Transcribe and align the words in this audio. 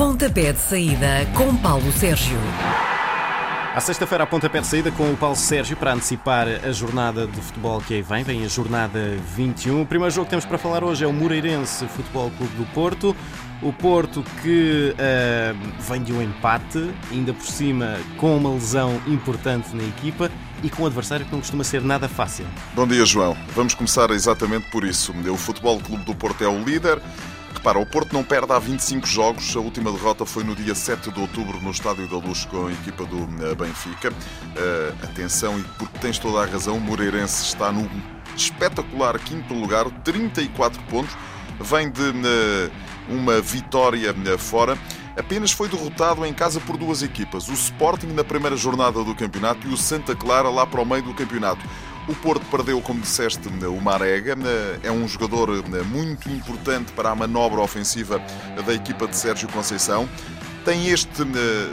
Pontapé 0.00 0.50
de 0.50 0.58
saída 0.58 1.26
com 1.36 1.54
Paulo 1.58 1.92
Sérgio. 1.92 2.38
À 3.74 3.80
sexta-feira, 3.82 4.24
a 4.24 4.26
pontapé 4.26 4.62
de 4.62 4.66
saída 4.66 4.90
com 4.90 5.12
o 5.12 5.14
Paulo 5.14 5.36
Sérgio 5.36 5.76
para 5.76 5.92
antecipar 5.92 6.48
a 6.48 6.72
jornada 6.72 7.26
de 7.26 7.38
futebol 7.38 7.82
que 7.82 7.92
aí 7.92 8.00
vem. 8.00 8.24
Vem 8.24 8.42
a 8.42 8.48
jornada 8.48 8.98
21. 9.36 9.82
O 9.82 9.86
primeiro 9.86 10.10
jogo 10.10 10.24
que 10.24 10.30
temos 10.30 10.46
para 10.46 10.56
falar 10.56 10.82
hoje 10.82 11.04
é 11.04 11.06
o 11.06 11.12
Moreirense 11.12 11.86
Futebol 11.86 12.30
Clube 12.30 12.54
do 12.54 12.64
Porto. 12.72 13.14
O 13.60 13.74
Porto 13.74 14.24
que 14.40 14.94
uh, 14.94 15.82
vem 15.82 16.02
de 16.02 16.14
um 16.14 16.22
empate, 16.22 16.90
ainda 17.10 17.34
por 17.34 17.46
cima 17.46 17.98
com 18.16 18.38
uma 18.38 18.54
lesão 18.54 18.98
importante 19.06 19.76
na 19.76 19.84
equipa 19.84 20.30
e 20.62 20.70
com 20.70 20.84
um 20.84 20.86
adversário 20.86 21.26
que 21.26 21.32
não 21.32 21.40
costuma 21.40 21.62
ser 21.62 21.82
nada 21.82 22.08
fácil. 22.08 22.46
Bom 22.74 22.86
dia, 22.86 23.04
João. 23.04 23.36
Vamos 23.54 23.74
começar 23.74 24.10
exatamente 24.12 24.70
por 24.70 24.82
isso. 24.82 25.12
O 25.30 25.36
Futebol 25.36 25.78
Clube 25.78 26.04
do 26.04 26.14
Porto 26.14 26.42
é 26.42 26.48
o 26.48 26.58
líder. 26.64 27.02
Repara, 27.60 27.78
o 27.78 27.84
Porto 27.84 28.14
não 28.14 28.24
perde 28.24 28.50
há 28.54 28.58
25 28.58 29.06
jogos. 29.06 29.54
A 29.54 29.60
última 29.60 29.92
derrota 29.92 30.24
foi 30.24 30.42
no 30.42 30.56
dia 30.56 30.74
7 30.74 31.10
de 31.10 31.20
outubro 31.20 31.60
no 31.60 31.70
Estádio 31.70 32.08
da 32.08 32.16
Luz 32.16 32.46
com 32.46 32.68
a 32.68 32.72
equipa 32.72 33.04
do 33.04 33.18
eh, 33.18 33.54
Benfica. 33.54 34.08
Uh, 34.10 35.04
atenção, 35.04 35.58
e 35.58 35.62
porque 35.76 35.98
tens 35.98 36.18
toda 36.18 36.42
a 36.42 36.46
razão, 36.46 36.78
o 36.78 36.80
Moreirense 36.80 37.44
está 37.44 37.70
no 37.70 37.86
espetacular 38.34 39.18
quinto 39.18 39.52
lugar, 39.52 39.90
34 40.02 40.82
pontos. 40.84 41.14
Vem 41.60 41.90
de 41.90 42.00
uh, 42.00 42.70
uma 43.10 43.42
vitória 43.42 44.14
fora 44.38 44.78
apenas 45.16 45.52
foi 45.52 45.68
derrotado 45.68 46.24
em 46.24 46.32
casa 46.32 46.60
por 46.60 46.78
duas 46.78 47.02
equipas, 47.02 47.48
o 47.48 47.52
Sporting 47.52 48.06
na 48.06 48.24
primeira 48.24 48.56
jornada 48.56 49.04
do 49.04 49.14
campeonato 49.14 49.68
e 49.68 49.72
o 49.72 49.76
Santa 49.76 50.14
Clara 50.14 50.48
lá 50.48 50.66
para 50.66 50.80
o 50.80 50.86
meio 50.86 51.02
do 51.02 51.12
campeonato. 51.12 51.60
O 52.10 52.14
Porto 52.16 52.44
perdeu, 52.46 52.80
como 52.80 53.00
disseste, 53.00 53.48
o 53.48 53.80
Marega. 53.80 54.36
É 54.82 54.90
um 54.90 55.06
jogador 55.06 55.48
muito 55.86 56.28
importante 56.28 56.90
para 56.90 57.08
a 57.08 57.14
manobra 57.14 57.60
ofensiva 57.60 58.20
da 58.66 58.74
equipa 58.74 59.06
de 59.06 59.16
Sérgio 59.16 59.48
Conceição. 59.50 60.08
Tem 60.64 60.88
este, 60.88 61.22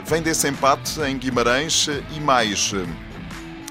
vem 0.06 0.22
desse 0.22 0.48
empate 0.48 1.00
em 1.00 1.18
Guimarães 1.18 1.88
e 2.14 2.20
mais. 2.20 2.72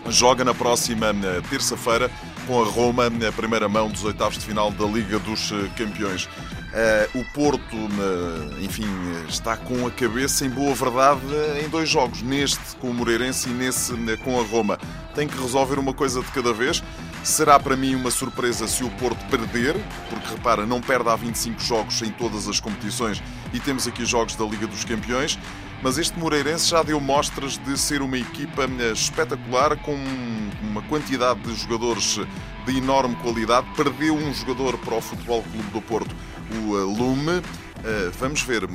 Joga 0.10 0.44
na 0.44 0.54
próxima 0.54 1.16
terça-feira 1.50 2.12
com 2.46 2.62
a 2.62 2.66
Roma, 2.66 3.10
na 3.10 3.32
primeira 3.32 3.70
mão 3.70 3.88
dos 3.88 4.04
oitavos 4.04 4.38
de 4.38 4.46
final 4.46 4.70
da 4.70 4.86
Liga 4.86 5.20
dos 5.20 5.54
Campeões. 5.78 6.28
Uh, 6.78 7.22
o 7.22 7.26
Porto, 7.34 7.76
enfim, 8.62 8.86
está 9.28 9.58
com 9.58 9.88
a 9.88 9.90
cabeça 9.90 10.46
em 10.46 10.50
boa 10.52 10.76
verdade 10.76 11.22
em 11.66 11.68
dois 11.70 11.90
jogos, 11.90 12.22
neste 12.22 12.76
com 12.76 12.92
o 12.92 12.94
Moreirense 12.94 13.50
e 13.50 13.52
nesse 13.52 13.94
uh, 13.94 14.18
com 14.24 14.40
a 14.40 14.44
Roma. 14.44 14.78
Tem 15.16 15.28
que 15.28 15.36
resolver 15.42 15.80
uma 15.80 15.92
coisa 15.92 16.22
de 16.22 16.28
cada 16.28 16.54
vez. 16.54 16.84
Será 17.24 17.60
para 17.60 17.76
mim 17.76 17.96
uma 17.96 18.12
surpresa 18.12 18.68
se 18.68 18.84
o 18.84 18.92
Porto 18.92 19.26
perder, 19.26 19.76
porque 20.08 20.36
repara, 20.36 20.68
não 20.68 20.80
perde 20.80 21.10
há 21.10 21.16
25 21.16 21.60
jogos 21.60 22.04
em 22.04 22.12
todas 22.12 22.48
as 22.48 22.60
competições 22.60 23.24
e 23.52 23.60
temos 23.60 23.88
aqui 23.88 24.06
jogos 24.06 24.36
da 24.36 24.46
Liga 24.46 24.68
dos 24.68 24.86
Campeões. 24.86 25.40
Mas 25.82 25.98
este 25.98 26.18
Moreirense 26.20 26.70
já 26.70 26.84
deu 26.84 27.00
mostras 27.00 27.58
de 27.58 27.76
ser 27.78 28.04
uma 28.04 28.18
equipa 28.18 28.64
eh, 28.64 28.92
espetacular, 28.92 29.78
com 29.78 29.96
uma 30.62 30.82
quantidade 30.84 31.40
de 31.42 31.56
jogadores 31.56 32.20
de 32.66 32.78
enorme 32.78 33.16
qualidade. 33.18 33.68
Perdeu 33.76 34.16
um 34.16 34.34
jogador 34.34 34.78
para 34.80 34.96
o 34.96 35.02
Futebol 35.02 35.44
Clube 35.44 35.70
do 35.72 35.82
Porto 35.82 36.16
o 36.52 36.74
Lume. 36.84 37.42
Uh, 37.78 38.12
vamos 38.20 38.42
ver, 38.42 38.64
uh, 38.64 38.70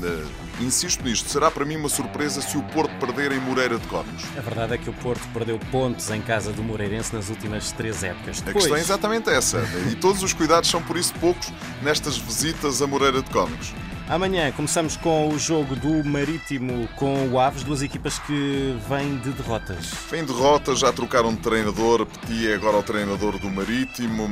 insisto 0.60 1.02
nisto, 1.04 1.28
será 1.28 1.50
para 1.50 1.64
mim 1.64 1.74
uma 1.74 1.88
surpresa 1.88 2.40
se 2.40 2.56
o 2.56 2.62
Porto 2.62 2.94
perder 3.04 3.32
em 3.32 3.40
Moreira 3.40 3.76
de 3.76 3.86
Cónegos. 3.88 4.22
A 4.38 4.40
verdade 4.40 4.74
é 4.74 4.78
que 4.78 4.88
o 4.88 4.92
Porto 4.92 5.26
perdeu 5.34 5.58
pontos 5.72 6.08
em 6.10 6.20
casa 6.20 6.52
do 6.52 6.62
Moreirense 6.62 7.12
nas 7.12 7.28
últimas 7.28 7.72
três 7.72 8.04
épocas. 8.04 8.40
Depois... 8.40 8.64
A 8.64 8.68
questão 8.68 8.76
é 8.76 8.80
exatamente 8.80 9.28
essa, 9.28 9.60
e 9.90 9.96
todos 9.96 10.22
os 10.22 10.32
cuidados 10.32 10.70
são 10.70 10.80
por 10.80 10.96
isso 10.96 11.12
poucos 11.14 11.52
nestas 11.82 12.16
visitas 12.16 12.80
a 12.80 12.86
Moreira 12.86 13.20
de 13.20 13.30
Cónegos. 13.30 13.74
Amanhã 14.08 14.52
começamos 14.52 14.96
com 14.96 15.28
o 15.28 15.38
jogo 15.38 15.74
do 15.76 16.04
Marítimo 16.04 16.86
com 16.96 17.28
o 17.28 17.38
Aves, 17.38 17.62
duas 17.62 17.82
equipas 17.82 18.18
que 18.18 18.76
vêm 18.88 19.16
de 19.18 19.30
derrotas. 19.30 19.86
Vêm 20.10 20.24
derrotas, 20.24 20.80
já 20.80 20.92
trocaram 20.92 21.32
de 21.34 21.40
treinador, 21.40 22.04
Petit 22.04 22.48
é 22.48 22.54
agora 22.54 22.76
o 22.76 22.82
treinador 22.82 23.38
do 23.38 23.48
Marítimo, 23.50 24.28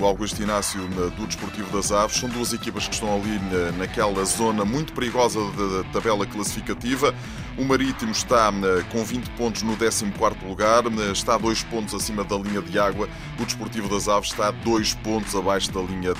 o 0.00 0.06
Augusto 0.06 0.42
Inácio 0.42 0.80
do 0.88 1.26
Desportivo 1.26 1.70
das 1.76 1.92
Aves. 1.92 2.16
São 2.16 2.28
duas 2.28 2.54
equipas 2.54 2.88
que 2.88 2.94
estão 2.94 3.14
ali 3.14 3.38
naquela 3.76 4.24
zona 4.24 4.64
muito 4.64 4.94
perigosa 4.94 5.40
da 5.40 5.84
tabela 5.92 6.24
classificativa. 6.24 7.14
O 7.58 7.64
Marítimo 7.64 8.12
está 8.12 8.50
com 8.90 9.04
20 9.04 9.28
pontos 9.32 9.62
no 9.62 9.76
14 9.76 10.06
lugar, 10.48 10.84
está 11.12 11.34
a 11.34 11.38
2 11.38 11.64
pontos 11.64 11.92
acima 11.92 12.24
da 12.24 12.36
linha 12.38 12.62
de 12.62 12.78
água. 12.78 13.06
O 13.38 13.44
Desportivo 13.44 13.90
das 13.90 14.08
Aves 14.08 14.30
está 14.30 14.48
a 14.48 14.50
2 14.52 14.94
pontos 14.94 15.34
abaixo 15.34 15.70
da 15.70 15.82
linha 15.82 16.14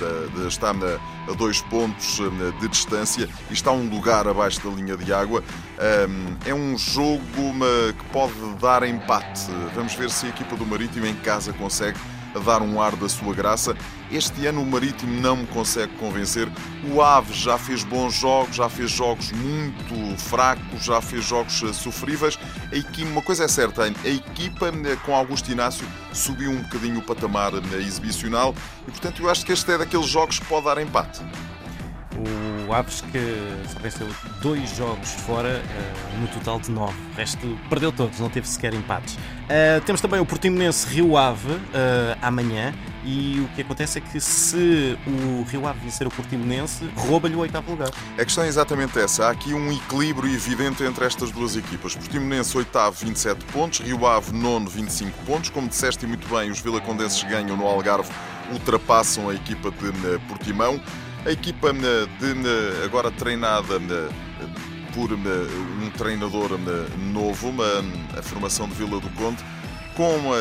está 0.47 0.73
a 0.73 1.33
2 1.33 1.63
pontos 1.63 2.21
de 2.61 2.69
distância 2.73 3.29
e 3.51 3.53
está 3.53 3.71
um 3.71 3.89
lugar 3.89 4.27
abaixo 4.27 4.61
da 4.69 4.75
linha 4.75 4.97
de 4.97 5.13
água. 5.13 5.45
É 6.45 6.55
um 6.55 6.77
jogo 6.77 7.23
que 7.99 8.05
pode 8.13 8.35
dar 8.61 8.83
empate. 8.83 9.43
Vamos 9.75 9.95
ver 9.95 10.11
se 10.11 10.27
a 10.27 10.29
equipa 10.29 10.57
do 10.57 10.67
Marítimo 10.67 11.07
em 11.07 11.15
casa 11.15 11.53
consegue 11.53 11.99
dar 12.41 12.63
um 12.63 12.81
ar 12.81 12.97
da 12.97 13.09
sua 13.09 13.35
graça. 13.35 13.77
Este 14.11 14.47
ano 14.47 14.63
o 14.63 14.67
Marítimo 14.67 15.21
não 15.21 15.37
me 15.37 15.47
consegue 15.47 15.93
convencer. 15.97 16.49
O 16.93 17.03
Aves 17.03 17.37
já 17.37 17.59
fez 17.59 17.83
bons 17.85 18.15
jogos, 18.15 18.57
já 18.57 18.69
fez 18.69 18.91
jogos 18.91 19.33
muito 19.33 20.19
fracos, 20.19 20.85
já 20.85 21.01
fez 21.01 21.25
jogos 21.25 21.63
eh, 21.63 21.73
sofríveis. 21.73 22.39
A 22.71 22.77
equipe, 22.77 23.11
uma 23.11 23.23
coisa 23.23 23.45
é 23.45 23.49
certa, 23.49 23.85
a 23.85 24.09
equipa 24.09 24.69
eh, 24.69 24.97
com 25.05 25.15
Augusto 25.15 25.51
Inácio 25.51 25.87
subiu 26.13 26.51
um 26.51 26.63
bocadinho 26.63 26.99
o 26.99 27.03
patamar 27.03 27.53
eh, 27.55 27.77
exibicional 27.79 28.55
e, 28.87 28.91
portanto, 28.91 29.23
eu 29.23 29.31
acho 29.31 29.45
que 29.45 29.53
este 29.53 29.71
é 29.73 29.79
daqueles 29.79 30.07
jogos 30.07 30.39
que 30.39 30.47
pode 30.47 30.67
dar 30.67 30.79
empate. 30.79 31.21
Aves 32.75 33.01
que 33.01 33.19
só 33.69 33.79
venceu 33.79 34.09
dois 34.41 34.77
jogos 34.77 35.11
fora 35.11 35.63
uh, 35.63 36.21
no 36.21 36.29
total 36.29 36.61
de 36.61 36.71
nove. 36.71 36.97
O 37.13 37.17
resto 37.17 37.59
perdeu 37.69 37.93
todos, 37.93 38.19
não 38.19 38.29
teve 38.29 38.49
sequer 38.49 38.75
empates. 38.75 39.15
Uh, 39.15 39.81
temos 39.85 40.01
também 40.01 40.21
o 40.21 40.27
Portimonense 40.27 40.87
Rio 40.89 41.17
Ave 41.17 41.53
uh, 41.53 41.61
amanhã. 42.21 42.75
E 43.05 43.41
o 43.41 43.49
que 43.55 43.63
acontece 43.63 43.99
é 43.99 44.01
que 44.01 44.21
se 44.21 44.97
o 45.07 45.43
Rio 45.51 45.67
Ave 45.67 45.81
vencer 45.81 46.07
o 46.07 46.11
Portimonense, 46.11 46.89
rouba-lhe 46.95 47.35
o 47.35 47.41
oitavo 47.41 47.73
lugar. 47.73 47.91
A 48.17 48.25
questão 48.25 48.45
é 48.45 48.49
exatamente 48.49 48.97
essa. 48.99 49.27
Há 49.27 49.31
aqui 49.31 49.53
um 49.53 49.73
equilíbrio 49.73 50.33
evidente 50.33 50.85
entre 50.85 51.05
estas 51.05 51.33
duas 51.33 51.57
equipas. 51.57 51.97
Portimonense, 51.97 52.57
oitavo, 52.57 52.97
27 53.05 53.45
pontos. 53.47 53.81
Rio 53.81 54.07
Ave, 54.07 54.33
nono, 54.33 54.71
25 54.71 55.19
pontos. 55.25 55.51
Como 55.51 55.69
disseste 55.69 56.07
muito 56.07 56.29
bem, 56.29 56.51
os 56.51 56.61
vilacondenses 56.61 57.23
ganham 57.25 57.57
no 57.57 57.67
Algarve, 57.67 58.11
ultrapassam 58.53 59.29
a 59.29 59.35
equipa 59.35 59.71
de 59.73 60.19
Portimão. 60.29 60.81
A 61.25 61.31
equipa 61.31 61.69
eh, 61.69 62.07
de, 62.19 62.49
eh, 62.49 62.85
agora 62.85 63.09
treinada 63.13 63.77
eh, 63.77 64.09
por 64.93 65.13
um 65.13 65.91
treinador 65.97 66.59
novo, 67.13 67.55
a 68.19 68.23
formação 68.23 68.69
de 68.69 68.75
Vila 68.75 69.01
do 69.01 69.09
Conde, 69.11 69.43
com 69.97 70.33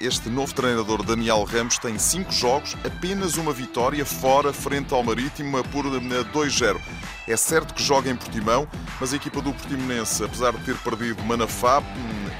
este 0.00 0.28
novo 0.28 0.52
treinador 0.52 1.04
Daniel 1.04 1.44
Ramos 1.44 1.78
tem 1.78 1.96
cinco 1.98 2.32
jogos, 2.32 2.76
apenas 2.84 3.36
uma 3.36 3.52
vitória 3.52 4.04
fora 4.04 4.52
frente 4.52 4.92
ao 4.92 5.04
Marítimo 5.04 5.62
por 5.68 5.84
2-0. 5.84 6.80
É 7.26 7.36
certo 7.36 7.72
que 7.72 7.82
joga 7.82 8.10
em 8.10 8.16
Portimão, 8.16 8.68
mas 9.00 9.12
a 9.12 9.16
equipa 9.16 9.40
do 9.40 9.52
Portimonense, 9.52 10.22
apesar 10.22 10.52
de 10.52 10.58
ter 10.58 10.76
perdido 10.76 11.22
Manafá, 11.22 11.82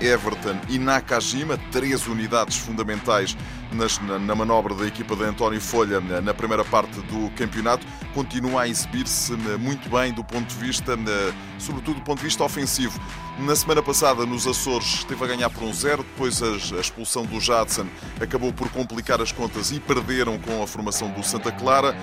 Everton 0.01 0.59
e 0.69 0.79
Nakajima, 0.79 1.59
três 1.73 2.07
unidades 2.07 2.57
fundamentais 2.57 3.37
nas, 3.73 3.99
na, 4.01 4.19
na, 4.19 4.35
manobra 4.35 4.75
da 4.75 4.87
equipa 4.87 5.17
de 5.17 5.25
António 5.25 5.61
Folha 5.61 6.01
na, 6.01 6.21
na 6.21 6.35
primeira 6.35 6.65
parte 6.65 7.01
do 7.03 7.31
campeonato, 7.31 7.87
continua 8.13 8.63
a 8.63 8.69
exibir-se 8.69 9.33
eh, 9.33 9.57
muito 9.57 9.89
bem 9.89 10.13
do 10.13 10.23
ponto 10.23 10.47
de 10.47 10.55
vista, 10.57 10.93
eh, 10.93 11.33
sobretudo 11.59 11.97
do 11.97 12.03
ponto 12.03 12.19
de 12.19 12.25
vista 12.25 12.45
ofensivo. 12.45 13.01
Na 13.39 13.57
semana 13.57 13.83
passada, 13.83 14.25
nos 14.27 14.47
Açores, 14.47 14.87
esteve 14.87 15.25
a 15.25 15.27
ganhar 15.27 15.51
por 15.51 15.63
um 15.63 15.73
zero, 15.73 16.03
depois 16.03 16.43
a, 16.43 16.77
a 16.77 16.81
expulsão 16.81 17.25
do 17.25 17.41
Jadson 17.41 17.87
acabou 18.21 18.53
por 18.53 18.69
complicar 18.69 19.21
as 19.21 19.33
contas 19.33 19.73
e 19.73 19.81
perderam 19.81 20.39
com 20.39 20.63
a 20.63 20.67
formação 20.67 21.11
do 21.11 21.23
Santa 21.23 21.51
Clara. 21.51 21.97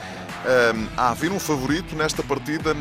A 0.97 1.09
haver 1.09 1.31
um 1.31 1.39
favorito 1.39 1.95
nesta 1.95 2.23
partida 2.23 2.73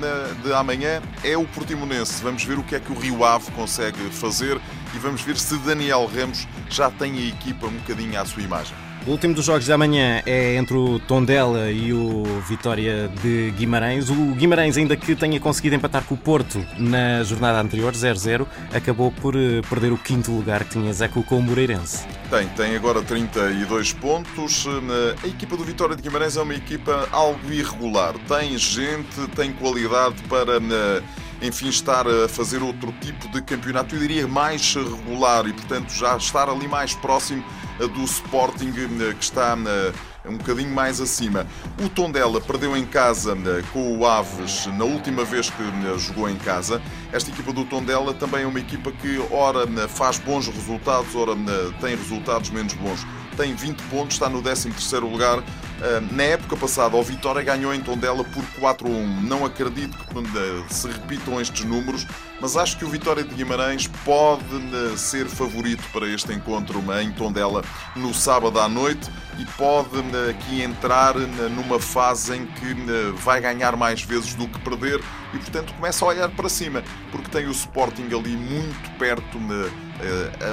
de 0.43 0.53
amanhã 0.53 1.03
é 1.23 1.37
o 1.37 1.47
Portimonense. 1.47 2.23
Vamos 2.23 2.43
ver 2.45 2.59
o 2.59 2.63
que 2.63 2.75
é 2.75 2.81
que 2.81 2.91
o 2.91 2.99
Rio 2.99 3.25
Ave 3.25 3.51
consegue 3.53 3.99
fazer 4.11 4.61
e 4.95 4.99
vamos 4.99 5.23
ver 5.23 5.37
se 5.37 5.57
Daniel 5.59 6.07
Ramos 6.07 6.47
já 6.69 6.91
tem 6.91 7.19
a 7.19 7.27
equipa 7.29 7.67
um 7.67 7.77
bocadinho 7.77 8.21
à 8.21 8.25
sua 8.25 8.43
imagem. 8.43 8.90
O 9.07 9.13
último 9.13 9.33
dos 9.33 9.47
jogos 9.47 9.67
da 9.67 9.79
manhã 9.79 10.23
é 10.27 10.57
entre 10.57 10.77
o 10.77 10.99
Tondela 10.99 11.71
e 11.71 11.91
o 11.91 12.23
Vitória 12.47 13.11
de 13.23 13.51
Guimarães. 13.53 14.11
O 14.11 14.15
Guimarães, 14.35 14.77
ainda 14.77 14.95
que 14.95 15.17
tenha 15.17 15.41
conseguido 15.41 15.75
empatar 15.75 16.05
com 16.05 16.15
o 16.15 16.19
Porto 16.19 16.63
na 16.79 17.23
jornada 17.23 17.59
anterior, 17.61 17.95
0-0, 17.95 18.47
acabou 18.73 19.11
por 19.11 19.35
eh, 19.35 19.63
perder 19.71 19.91
o 19.91 19.97
quinto 19.97 20.31
lugar 20.31 20.65
que 20.65 20.73
tinha 20.73 20.93
Zé 20.93 21.09
com 21.09 21.21
o 21.21 21.43
Moreirense. 21.43 22.07
Tem, 22.29 22.47
tem 22.49 22.77
agora 22.77 23.01
32 23.03 23.95
pontos. 23.95 24.67
A 25.25 25.27
equipa 25.27 25.57
do 25.57 25.65
Vitória 25.65 25.97
de 25.97 26.03
Guimarães 26.03 26.37
é 26.37 26.43
uma 26.43 26.55
equipa 26.55 27.09
algo 27.11 27.41
irregular. 27.51 28.15
Tem 28.29 28.57
gente, 28.59 29.27
tem 29.35 29.51
qualidade 29.53 30.23
para 30.29 30.61
enfim, 31.43 31.69
estar 31.69 32.07
a 32.07 32.29
fazer 32.29 32.63
outro 32.63 32.93
tipo 33.01 33.29
de 33.29 33.41
campeonato, 33.43 33.95
eu 33.95 34.01
diria 34.01 34.29
mais 34.29 34.75
regular 34.75 35.47
e, 35.47 35.53
portanto, 35.53 35.91
já 35.91 36.17
estar 36.17 36.49
ali 36.49 36.69
mais 36.69 36.95
próximo 36.95 37.45
do 37.79 38.05
Sporting, 38.05 38.73
que 38.73 39.25
está 39.25 39.57
um 40.27 40.37
bocadinho 40.37 40.71
mais 40.75 41.01
acima. 41.01 41.47
O 41.83 41.89
Tondela 41.89 42.41
perdeu 42.41 42.77
em 42.77 42.85
casa 42.85 43.35
com 43.73 43.97
o 43.97 44.07
Aves 44.07 44.67
na 44.67 44.85
última 44.85 45.25
vez 45.25 45.49
que 45.49 45.63
jogou 45.99 46.29
em 46.29 46.37
casa. 46.37 46.83
Esta 47.11 47.31
equipa 47.31 47.53
do 47.53 47.65
Tondela 47.65 48.13
também 48.13 48.43
é 48.43 48.47
uma 48.47 48.61
equipa 48.61 48.93
que, 48.93 49.19
ora, 49.31 49.67
faz 49.89 50.19
bons 50.19 50.47
resultados, 50.47 51.15
ora, 51.15 51.33
tem 51.81 51.97
resultados 51.97 52.51
menos 52.51 52.75
bons 52.75 53.07
tem 53.37 53.55
20 53.55 53.83
pontos, 53.85 54.17
está 54.17 54.29
no 54.29 54.43
13º 54.43 55.11
lugar. 55.11 55.43
Na 56.13 56.23
época 56.25 56.57
passada, 56.57 56.95
o 56.97 57.03
Vitória 57.03 57.43
ganhou 57.43 57.73
em 57.73 57.81
Tondela 57.81 58.23
por 58.23 58.45
4 58.61 58.87
a 58.87 58.91
1. 58.91 59.23
Não 59.23 59.47
acredito 59.47 59.97
que 59.97 60.75
se 60.75 60.87
repitam 60.89 61.41
estes 61.41 61.65
números, 61.65 62.07
mas 62.41 62.57
acho 62.57 62.77
que 62.77 62.85
o 62.85 62.89
Vitória 62.89 63.25
de 63.25 63.35
Guimarães 63.35 63.87
pode 64.05 64.45
ser 64.99 65.27
favorito 65.27 65.83
para 65.93 66.07
este 66.07 66.33
encontro 66.33 66.83
em 67.01 67.11
Tondela 67.13 67.65
no 67.97 68.13
sábado 68.13 68.61
à 68.61 68.69
noite 68.69 69.11
e 69.39 69.45
pode 69.57 69.99
aqui 70.29 70.63
entrar 70.63 71.15
numa 71.15 71.81
fase 71.81 72.37
em 72.37 72.47
que 72.47 72.75
vai 73.17 73.41
ganhar 73.41 73.75
mais 73.75 74.03
vezes 74.03 74.35
do 74.35 74.47
que 74.47 74.59
perder 74.61 75.01
e, 75.35 75.39
portanto, 75.39 75.73
começa 75.75 76.05
a 76.05 76.09
olhar 76.09 76.29
para 76.29 76.49
cima, 76.49 76.83
porque 77.11 77.29
tem 77.31 77.47
o 77.47 77.51
Sporting 77.51 78.09
ali 78.15 78.37
muito 78.37 78.91
perto 78.99 79.39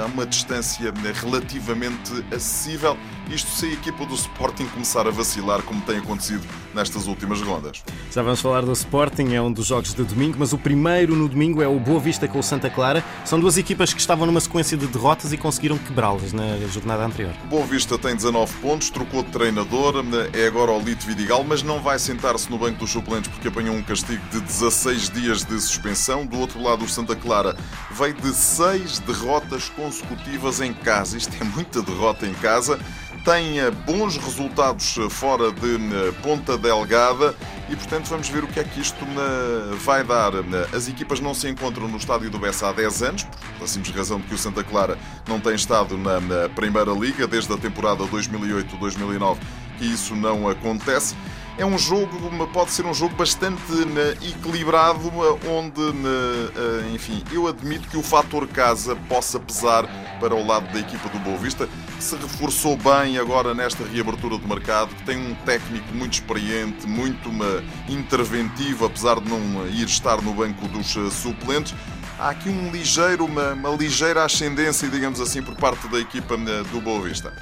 a 0.02 0.06
uma 0.06 0.26
distância 0.26 0.92
relativamente 1.22 2.12
acessível. 2.32 2.96
Isto 3.30 3.50
se 3.50 3.66
a 3.66 3.72
equipa 3.72 4.06
do 4.06 4.14
Sporting 4.14 4.66
começar 4.68 5.06
a 5.06 5.10
vacilar, 5.10 5.62
como 5.62 5.80
tem 5.82 5.98
acontecido 5.98 6.46
nestas 6.74 7.06
últimas 7.06 7.42
rondas. 7.42 7.82
Já 8.10 8.22
vamos 8.22 8.40
falar 8.40 8.62
do 8.62 8.72
Sporting, 8.72 9.34
é 9.34 9.42
um 9.42 9.52
dos 9.52 9.66
jogos 9.66 9.92
de 9.92 10.02
domingo, 10.02 10.36
mas 10.38 10.54
o 10.54 10.58
primeiro 10.58 11.14
no 11.14 11.28
domingo 11.28 11.62
é 11.62 11.68
o 11.68 11.78
Boa 11.78 12.00
Vista 12.00 12.26
com 12.26 12.38
o 12.38 12.42
Santa 12.42 12.70
Clara. 12.70 13.04
São 13.24 13.38
duas 13.38 13.58
equipas 13.58 13.92
que 13.92 14.00
estavam 14.00 14.26
numa 14.26 14.40
sequência 14.40 14.78
de 14.78 14.86
derrotas 14.86 15.32
e 15.32 15.36
conseguiram 15.36 15.76
quebrá-las 15.76 16.32
na 16.32 16.56
jornada 16.68 17.04
anterior. 17.04 17.34
Boa 17.50 17.66
Vista 17.66 17.98
tem 17.98 18.14
19 18.16 18.52
pontos, 18.60 18.88
trocou 18.88 19.22
de 19.22 19.30
treinador, 19.30 19.94
é 20.32 20.46
agora 20.46 20.72
o 20.72 20.80
Lito 20.80 21.06
Vidigal, 21.06 21.44
mas 21.44 21.62
não 21.62 21.82
vai 21.82 21.98
sentar-se 21.98 22.50
no 22.50 22.56
banco 22.56 22.78
dos 22.78 22.90
suplentes 22.90 23.30
porque 23.30 23.48
apanhou 23.48 23.74
um 23.74 23.82
castigo 23.82 24.22
de 24.30 24.40
16 24.68 25.10
dias 25.10 25.44
de 25.44 25.58
suspensão. 25.58 26.26
Do 26.26 26.38
outro 26.38 26.62
lado, 26.62 26.84
o 26.84 26.88
Santa 26.88 27.16
Clara 27.16 27.56
veio 27.90 28.12
de 28.14 28.34
6 28.34 28.98
derrotas 29.00 29.70
consecutivas 29.70 30.60
em 30.60 30.74
casa. 30.74 31.16
Isto 31.16 31.34
é 31.40 31.44
muita 31.44 31.80
derrota 31.80 32.26
em 32.26 32.34
casa 32.34 32.78
tem 33.24 33.58
eh, 33.58 33.70
bons 33.70 34.16
resultados 34.16 34.96
eh, 34.96 35.10
fora 35.10 35.52
de 35.52 35.74
eh, 35.74 36.12
Ponta 36.22 36.56
Delgada 36.56 37.34
e, 37.68 37.76
portanto, 37.76 38.06
vamos 38.06 38.28
ver 38.28 38.44
o 38.44 38.46
que 38.46 38.58
é 38.58 38.64
que 38.64 38.80
isto 38.80 39.04
vai 39.84 40.02
dar. 40.02 40.32
As 40.74 40.88
equipas 40.88 41.20
não 41.20 41.34
se 41.34 41.46
encontram 41.48 41.88
no 41.88 41.98
estádio 41.98 42.30
do 42.30 42.38
Bessa 42.38 42.68
há 42.68 42.72
10 42.72 43.02
anos, 43.02 43.26
por 43.58 43.68
simples 43.68 43.94
razão 43.94 44.18
de 44.18 44.26
que 44.28 44.34
o 44.34 44.38
Santa 44.38 44.64
Clara 44.64 44.96
não 45.28 45.40
tem 45.40 45.54
estado 45.54 45.98
na 45.98 46.48
Primeira 46.54 46.92
Liga 46.92 47.26
desde 47.26 47.52
a 47.52 47.58
temporada 47.58 48.04
2008-2009 48.04 49.36
que 49.78 49.86
isso 49.86 50.14
não 50.16 50.48
acontece. 50.48 51.14
É 51.58 51.66
um 51.66 51.76
jogo, 51.76 52.08
pode 52.52 52.70
ser 52.70 52.86
um 52.86 52.94
jogo 52.94 53.16
bastante 53.16 53.72
né, 53.72 54.16
equilibrado, 54.22 55.10
onde, 55.50 55.80
né, 55.92 56.50
eh, 56.56 56.94
enfim, 56.94 57.20
eu 57.32 57.48
admito 57.48 57.88
que 57.88 57.96
o 57.96 58.02
fator 58.02 58.46
casa 58.46 58.94
possa 59.08 59.40
pesar 59.40 59.84
para 60.20 60.36
o 60.36 60.46
lado 60.46 60.72
da 60.72 60.78
equipa 60.78 61.08
do 61.08 61.18
Boa 61.18 61.36
Vista, 61.36 61.68
que 61.96 62.04
se 62.04 62.14
reforçou 62.14 62.76
bem 62.76 63.18
agora 63.18 63.54
nesta 63.54 63.82
reabertura 63.82 64.38
do 64.38 64.46
mercado, 64.46 64.94
que 64.94 65.02
tem 65.02 65.18
um 65.18 65.34
técnico 65.34 65.92
muito 65.92 66.12
experiente, 66.12 66.86
muito 66.86 67.28
interventivo, 67.88 68.86
apesar 68.86 69.18
de 69.18 69.28
não 69.28 69.66
ir 69.66 69.84
estar 69.84 70.22
no 70.22 70.32
banco 70.34 70.68
dos 70.68 70.96
eh, 70.96 71.10
suplentes 71.10 71.74
há 72.20 72.30
aqui 72.30 72.48
um 72.48 72.70
ligeiro, 72.70 73.24
uma, 73.24 73.52
uma, 73.52 73.70
ligeira 73.70 74.24
ascendência, 74.24 74.88
digamos 74.88 75.20
assim, 75.20 75.42
por 75.42 75.54
parte 75.54 75.88
da 75.88 75.98
equipa 75.98 76.36
né, 76.36 76.62
do 76.72 76.80
Boa 76.80 77.02
Vista. 77.02 77.32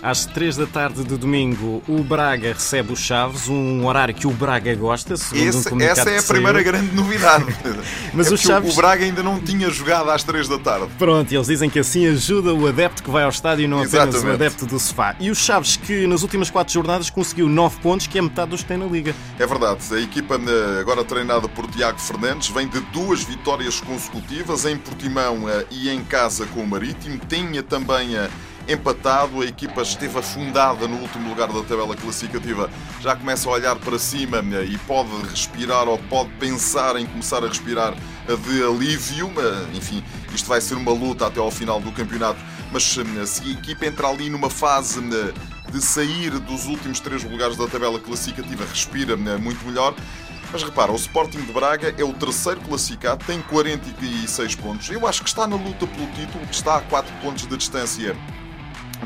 Às 0.00 0.24
3 0.26 0.56
da 0.56 0.66
tarde 0.66 1.02
de 1.02 1.16
domingo, 1.16 1.82
o 1.88 2.04
Braga 2.04 2.52
recebe 2.52 2.92
o 2.92 2.96
Chaves, 2.96 3.48
um 3.48 3.84
horário 3.84 4.14
que 4.14 4.28
o 4.28 4.30
Braga 4.30 4.72
gosta, 4.76 5.16
segundo 5.16 5.48
Esse, 5.48 5.74
um 5.74 5.80
Essa 5.80 6.10
é 6.10 6.18
a 6.18 6.22
primeira 6.22 6.62
grande 6.62 6.94
novidade. 6.94 7.46
Mas 8.14 8.30
é 8.30 8.34
o 8.34 8.36
Chaves... 8.36 8.72
o 8.72 8.76
Braga 8.76 9.04
ainda 9.04 9.24
não 9.24 9.40
tinha 9.40 9.68
jogado 9.70 10.08
às 10.10 10.22
3 10.22 10.46
da 10.46 10.58
tarde. 10.58 10.86
Pronto, 10.96 11.32
eles 11.32 11.48
dizem 11.48 11.68
que 11.68 11.80
assim 11.80 12.06
ajuda 12.06 12.54
o 12.54 12.68
adepto 12.68 13.02
que 13.02 13.10
vai 13.10 13.24
ao 13.24 13.30
estádio 13.30 13.64
e 13.64 13.68
não 13.68 13.82
Exatamente. 13.82 14.18
apenas 14.18 14.30
o 14.30 14.34
adepto 14.34 14.66
do 14.66 14.78
sofá. 14.78 15.16
E 15.18 15.32
o 15.32 15.34
Chaves, 15.34 15.76
que 15.76 16.06
nas 16.06 16.22
últimas 16.22 16.48
4 16.48 16.72
jornadas 16.72 17.10
conseguiu 17.10 17.48
9 17.48 17.80
pontos, 17.80 18.06
que 18.06 18.18
é 18.18 18.22
metade 18.22 18.50
dos 18.50 18.62
que 18.62 18.68
tem 18.68 18.76
na 18.76 18.86
Liga. 18.86 19.14
É 19.36 19.46
verdade. 19.46 19.82
A 19.92 20.00
equipa, 20.00 20.36
eh, 20.36 20.80
agora 20.80 21.02
treinada 21.02 21.48
por 21.48 21.66
Tiago 21.66 21.98
Fernandes, 21.98 22.48
vem 22.48 22.68
de 22.68 22.80
duas 22.92 23.24
vitórias 23.24 23.80
consecutivas 23.80 24.64
em 24.64 24.76
Portimão 24.76 25.48
eh, 25.48 25.66
e 25.72 25.90
em 25.90 26.04
casa 26.04 26.46
com 26.46 26.60
o 26.60 26.66
Marítimo. 26.66 27.18
Tinha 27.28 27.64
também 27.64 28.16
a 28.16 28.28
empatado. 28.68 29.40
A 29.40 29.46
equipa 29.46 29.82
esteve 29.82 30.18
afundada 30.18 30.86
no 30.86 30.96
último 30.96 31.28
lugar 31.28 31.48
da 31.48 31.62
tabela 31.62 31.96
classificativa. 31.96 32.70
Já 33.00 33.16
começa 33.16 33.48
a 33.48 33.52
olhar 33.52 33.76
para 33.76 33.98
cima 33.98 34.42
né, 34.42 34.64
e 34.64 34.76
pode 34.78 35.10
respirar 35.28 35.88
ou 35.88 35.98
pode 35.98 36.30
pensar 36.34 36.96
em 36.96 37.06
começar 37.06 37.42
a 37.42 37.48
respirar 37.48 37.94
de 38.26 38.62
alívio. 38.62 39.32
Enfim, 39.74 40.04
isto 40.34 40.48
vai 40.48 40.60
ser 40.60 40.74
uma 40.74 40.92
luta 40.92 41.26
até 41.26 41.40
ao 41.40 41.50
final 41.50 41.80
do 41.80 41.90
campeonato. 41.92 42.38
Mas 42.70 42.96
né, 42.96 43.24
se 43.24 43.42
a 43.42 43.52
equipa 43.52 43.86
entrar 43.86 44.08
ali 44.10 44.28
numa 44.28 44.50
fase 44.50 45.00
né, 45.00 45.32
de 45.72 45.80
sair 45.82 46.30
dos 46.30 46.66
últimos 46.66 47.00
três 47.00 47.24
lugares 47.24 47.56
da 47.56 47.66
tabela 47.66 47.98
classificativa, 47.98 48.64
respira 48.64 49.16
muito 49.16 49.64
melhor. 49.66 49.94
Mas 50.50 50.62
repara, 50.62 50.90
o 50.90 50.96
Sporting 50.96 51.42
de 51.42 51.52
Braga 51.52 51.94
é 51.96 52.02
o 52.02 52.12
terceiro 52.14 52.60
classificado, 52.62 53.22
tem 53.26 53.40
46 53.42 54.54
pontos. 54.54 54.88
Eu 54.88 55.06
acho 55.06 55.22
que 55.22 55.28
está 55.28 55.46
na 55.46 55.56
luta 55.56 55.86
pelo 55.86 56.06
título, 56.12 56.46
que 56.46 56.54
está 56.54 56.76
a 56.76 56.80
4 56.80 57.12
pontos 57.20 57.46
de 57.46 57.54
distância 57.54 58.16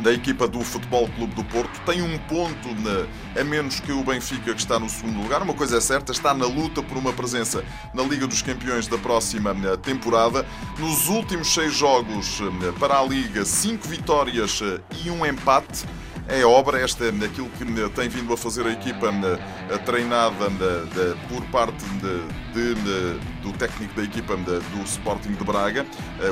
da 0.00 0.12
equipa 0.12 0.48
do 0.48 0.60
Futebol 0.62 1.08
Clube 1.08 1.34
do 1.34 1.44
Porto 1.44 1.80
tem 1.84 2.02
um 2.02 2.18
ponto 2.18 2.68
na, 2.80 3.40
a 3.40 3.44
menos 3.44 3.80
que 3.80 3.92
o 3.92 4.02
Benfica, 4.02 4.54
que 4.54 4.60
está 4.60 4.78
no 4.78 4.88
segundo 4.88 5.20
lugar. 5.20 5.42
Uma 5.42 5.54
coisa 5.54 5.76
é 5.76 5.80
certa, 5.80 6.12
está 6.12 6.32
na 6.32 6.46
luta 6.46 6.82
por 6.82 6.96
uma 6.96 7.12
presença 7.12 7.64
na 7.92 8.02
Liga 8.02 8.26
dos 8.26 8.42
Campeões 8.42 8.86
da 8.86 8.98
próxima 8.98 9.50
eh, 9.50 9.76
temporada. 9.76 10.46
Nos 10.78 11.08
últimos 11.08 11.52
seis 11.52 11.74
jogos 11.74 12.40
eh, 12.40 12.72
para 12.78 12.98
a 12.98 13.02
Liga, 13.02 13.44
cinco 13.44 13.86
vitórias 13.86 14.60
eh, 14.62 14.80
e 15.04 15.10
um 15.10 15.26
empate 15.26 15.84
é 16.28 16.44
obra, 16.44 16.78
esta 16.80 17.08
aquilo 17.08 17.50
que 17.50 17.64
tem 17.90 18.08
vindo 18.08 18.32
a 18.32 18.36
fazer 18.36 18.64
a 18.64 18.70
equipa 18.70 19.12
treinada 19.84 20.46
por 21.28 21.44
parte 21.46 21.84
de, 21.84 22.74
de, 22.74 23.20
do 23.42 23.52
técnico 23.58 23.94
da 23.96 24.04
equipa 24.04 24.36
do 24.36 24.82
Sporting 24.84 25.32
de 25.32 25.44
Braga, 25.44 25.84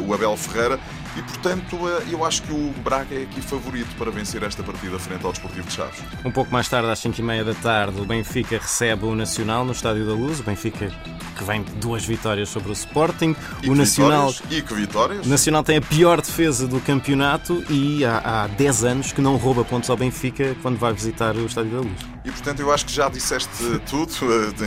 o 0.07 0.15
Abel 0.15 0.37
Ferreira, 0.37 0.79
e 1.17 1.23
portanto 1.23 1.77
eu 2.11 2.25
acho 2.25 2.43
que 2.43 2.53
o 2.53 2.73
Braga 2.83 3.15
é 3.15 3.23
aqui 3.23 3.41
favorito 3.41 3.95
para 3.97 4.11
vencer 4.11 4.43
esta 4.43 4.63
partida 4.63 4.99
frente 4.99 5.25
ao 5.25 5.33
Desportivo 5.33 5.67
de 5.67 5.73
Chaves. 5.73 6.01
Um 6.25 6.31
pouco 6.31 6.53
mais 6.53 6.69
tarde, 6.69 6.91
às 6.91 7.01
5h30 7.01 7.45
da 7.45 7.55
tarde, 7.55 8.01
o 8.01 8.05
Benfica 8.05 8.59
recebe 8.59 9.07
o 9.07 9.15
Nacional 9.15 9.65
no 9.65 9.73
Estádio 9.73 10.07
da 10.07 10.13
Luz. 10.13 10.41
O 10.41 10.43
Benfica 10.43 10.91
que 11.41 11.45
vem 11.45 11.63
de 11.63 11.73
duas 11.73 12.05
vitórias 12.05 12.51
sobre 12.51 12.69
o 12.69 12.73
Sporting. 12.73 13.35
E 13.63 13.71
o 13.71 13.75
Nacional. 13.75 14.33
E 14.51 14.61
que 14.61 14.75
vitórias? 14.75 15.27
O 15.27 15.29
Nacional 15.29 15.65
tem 15.65 15.79
a 15.79 15.81
pior 15.81 16.21
defesa 16.21 16.69
do 16.69 16.79
campeonato 16.81 17.65
e 17.71 18.05
há, 18.05 18.45
há 18.45 18.47
10 18.47 18.85
anos 18.85 19.13
que 19.13 19.23
não 19.23 19.37
rouba 19.37 19.65
pontos 19.65 19.89
ao 19.89 19.97
Benfica 19.97 20.55
quando 20.61 20.79
vai 20.79 20.93
visitar 20.93 21.35
o 21.35 21.47
Estádio 21.47 21.71
da 21.71 21.79
Luz. 21.79 21.99
E 22.25 22.31
portanto 22.31 22.61
eu 22.61 22.71
acho 22.71 22.85
que 22.85 22.93
já 22.93 23.09
disseste 23.09 23.49
tudo, 23.89 24.13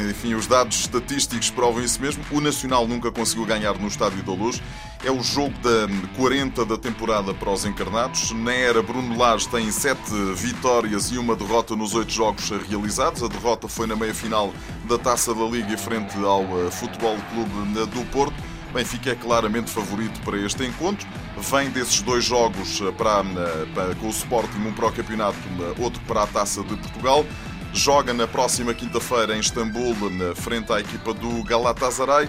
enfim, 0.09 0.33
os 0.33 0.47
dados 0.47 0.79
estatísticos 0.79 1.51
provam 1.51 1.83
isso 1.83 2.01
mesmo. 2.01 2.23
O 2.31 2.41
Nacional 2.41 2.87
nunca 2.87 3.11
conseguiu 3.11 3.45
ganhar 3.45 3.77
no 3.77 3.87
Estádio 3.87 4.23
da 4.23 4.33
Luz. 4.33 4.59
É 5.05 5.11
o 5.11 5.21
jogo 5.21 5.53
da 5.59 5.87
40 6.17 6.32
da 6.65 6.77
temporada 6.79 7.31
para 7.31 7.51
os 7.51 7.63
encarnados. 7.63 8.31
Na 8.31 8.51
era, 8.51 8.81
Bruno 8.81 9.15
Lage 9.15 9.47
tem 9.49 9.71
7 9.71 10.01
vitórias 10.33 11.11
e 11.11 11.17
uma 11.19 11.35
derrota 11.35 11.75
nos 11.75 11.93
8 11.93 12.11
jogos 12.11 12.49
realizados. 12.67 13.21
A 13.21 13.27
derrota 13.27 13.67
foi 13.67 13.85
na 13.85 13.95
meia-final 13.95 14.51
da 14.85 14.97
Taça 14.97 15.31
da 15.35 15.43
Liga 15.43 15.77
frente 15.77 16.17
ao 16.17 16.41
eh, 16.41 16.71
Futebol 16.71 17.15
Clube 17.31 17.85
do 17.85 18.03
Porto. 18.11 18.33
Benfica 18.73 19.11
é 19.11 19.15
claramente 19.15 19.69
favorito 19.69 20.19
para 20.21 20.35
este 20.39 20.65
encontro. 20.65 21.07
Vem 21.37 21.69
desses 21.69 22.01
dois 22.01 22.25
jogos 22.25 22.81
eh, 22.81 22.91
para, 22.91 23.19
eh, 23.19 23.67
para, 23.75 23.95
com 23.95 24.07
o 24.07 24.09
Sporting, 24.09 24.57
um 24.57 24.73
para 24.73 24.87
o 24.87 24.91
campeonato, 24.91 25.37
outro 25.77 26.01
para 26.07 26.23
a 26.23 26.27
Taça 26.27 26.63
de 26.63 26.75
Portugal. 26.75 27.23
Joga 27.71 28.11
na 28.11 28.27
próxima 28.27 28.73
quinta-feira 28.73 29.35
em 29.35 29.39
Istambul, 29.39 29.95
frente 30.35 30.73
à 30.73 30.79
equipa 30.79 31.13
do 31.13 31.43
Galatasaray 31.43 32.27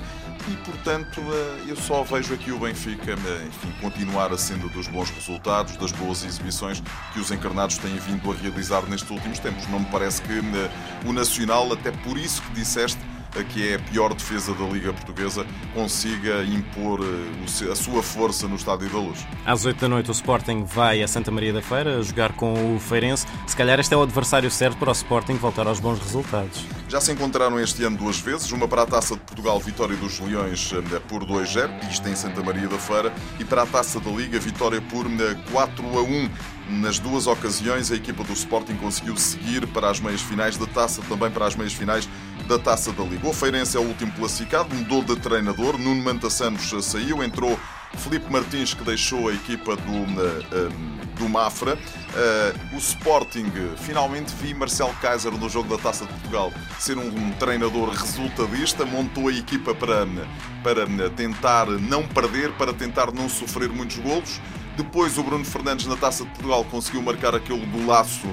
e, 0.49 0.57
portanto, 0.59 1.21
eh, 1.21 1.65
eu 1.69 1.77
só 1.77 2.03
vejo 2.03 2.35
aqui 2.35 2.53
o 2.53 2.59
Benfica 2.59 3.13
eh, 3.13 3.47
enfim, 3.47 3.73
continuar 3.81 4.33
a 4.33 4.37
sendo 4.37 4.69
dos 4.69 4.87
bons 4.89 5.11
resultados, 5.11 5.77
das 5.77 5.93
boas 5.93 6.23
exibições 6.25 6.83
que 7.13 7.21
os 7.21 7.31
encarnados 7.31 7.79
têm 7.79 7.97
vindo 7.97 8.31
a 8.31 8.35
realizar 8.35 8.83
nestes 8.83 9.11
últimos 9.11 9.39
tempos. 9.39 9.67
Não 9.69 9.81
me 9.81 9.87
parece 9.87 10.21
que 10.23 10.33
eh, 10.33 10.71
o 11.07 11.13
Nacional, 11.13 11.73
até 11.73 11.91
por 11.91 12.19
isso 12.19 12.43
que 12.43 12.53
disseste, 12.53 12.99
que 13.43 13.71
é 13.71 13.75
a 13.75 13.79
pior 13.79 14.14
defesa 14.14 14.55
da 14.55 14.64
Liga 14.67 14.93
Portuguesa, 14.93 15.47
consiga 15.75 16.45
impor 16.45 17.00
a 17.71 17.75
sua 17.75 18.03
força 18.03 18.47
no 18.47 18.57
Estádio 18.57 18.88
da 18.91 18.99
Luz. 18.99 19.26
Às 19.45 19.64
8 19.64 19.81
da 19.81 19.88
noite 19.88 20.11
o 20.11 20.12
Sporting 20.12 20.64
vai 20.64 21.03
a 21.03 21.09
Santa 21.09 21.31
Maria 21.31 21.53
da 21.53 21.62
Feira 21.62 22.03
jogar 22.03 22.33
com 22.33 22.76
o 22.76 22.79
Feirense. 22.79 23.26
Se 23.47 23.57
calhar 23.57 23.81
este 23.81 23.95
é 23.95 23.97
o 23.97 24.03
adversário 24.03 24.50
certo 24.50 24.76
para 24.76 24.91
o 24.91 24.93
Sporting 24.93 25.35
voltar 25.35 25.67
aos 25.67 25.81
bons 25.81 25.99
resultados 25.99 26.64
Já 26.88 27.00
se 27.00 27.12
encontraram 27.12 27.59
este 27.59 27.83
ano 27.85 27.97
duas 27.97 28.21
vezes, 28.21 28.53
uma 28.53 28.69
para 28.69 28.83
a 28.83 28.87
Taça 28.87 29.14
de 29.14 29.21
Portugal, 29.23 29.59
vitória 29.59 29.97
dos 29.97 30.21
Leões 30.21 30.73
por 31.09 31.25
2-0, 31.25 31.91
isto 31.91 32.09
em 32.09 32.14
Santa 32.14 32.43
Maria 32.43 32.69
da 32.69 32.79
Feira, 32.79 33.12
e 33.38 33.45
para 33.45 33.62
a 33.62 33.67
Taça 33.67 33.99
da 33.99 34.11
Liga, 34.11 34.38
vitória 34.38 34.81
por 34.83 35.07
4-1. 35.07 36.31
Nas 36.68 36.99
duas 36.99 37.26
ocasiões, 37.26 37.92
a 37.92 37.97
equipa 37.97 38.25
do 38.25 38.33
Sporting 38.33 38.76
conseguiu 38.76 39.16
seguir 39.18 39.66
para 39.66 39.90
as 39.90 40.00
meias 40.00 40.23
finais 40.23 40.56
da 40.56 40.66
Taça, 40.66 41.02
também 41.02 41.30
para 41.30 41.47
as 41.47 41.54
meias 41.54 41.75
finais 41.75 42.09
da 42.49 42.59
Taça 42.59 42.90
da 42.92 43.04
Liga. 43.04 43.28
O 43.28 43.35
Feirense 43.35 43.76
é 43.76 43.80
o 43.80 43.85
último 43.85 44.12
classificado, 44.12 44.75
mudou 44.75 45.02
de 45.04 45.14
treinador, 45.16 45.76
Nuno 45.76 46.02
Manta 46.02 46.30
Santos 46.30 46.73
saiu, 46.87 47.23
entrou 47.23 47.59
Felipe 47.97 48.31
Martins, 48.31 48.75
que 48.75 48.85
deixou 48.85 49.29
a 49.29 49.33
equipa 49.35 49.77
do, 49.77 49.93
uh, 49.93 50.73
do 51.19 51.29
Mafra. 51.29 51.75
Uh, 51.75 52.77
o 52.77 52.79
Sporting, 52.79 53.51
finalmente 53.79 54.33
vi 54.41 54.55
Marcelo 54.55 54.95
Kaiser 55.01 55.33
no 55.33 55.49
jogo 55.49 55.77
da 55.77 55.83
Taça 55.83 56.05
de 56.05 56.13
Portugal 56.13 56.53
ser 56.79 56.99
um 56.99 57.33
treinador 57.33 57.91
resultadista, 57.91 58.85
montou 58.85 59.29
a 59.29 59.33
equipa 59.33 59.75
para, 59.75 60.07
para 60.63 61.11
tentar 61.11 61.67
não 61.67 62.07
perder, 62.07 62.53
para 62.53 62.73
tentar 62.73 63.13
não 63.13 63.29
sofrer 63.29 63.69
muitos 63.69 63.99
golos. 63.99 64.41
Depois 64.77 65.17
o 65.19 65.23
Bruno 65.23 65.45
Fernandes 65.45 65.87
na 65.87 65.97
Taça 65.97 66.25
de 66.25 66.31
Portugal 66.31 66.65
conseguiu 66.65 67.01
marcar 67.03 67.35
aquele 67.35 67.65
golaço 67.67 68.29